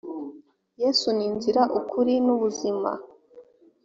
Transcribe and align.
yesu 0.81 1.07
ni 1.15 1.23
inzira, 1.29 1.61
ukuri, 1.79 2.13
n’ubuzima 2.25 2.89